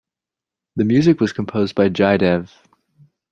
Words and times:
The 0.77 0.83
music 0.83 1.21
was 1.21 1.31
composed 1.31 1.75
by 1.75 1.89
Jaidev. 1.89 2.49